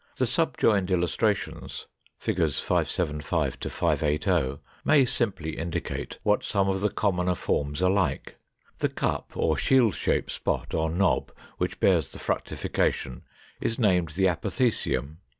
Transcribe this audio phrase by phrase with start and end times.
[0.17, 1.85] The subjoined illustrations
[2.17, 2.37] (Fig.
[2.51, 8.37] 575 580) may simply indicate what some of the commoner forms are like.
[8.79, 13.25] The cup, or shield shaped spot, or knob, which bears the fructification
[13.61, 15.17] is named the Apothecium.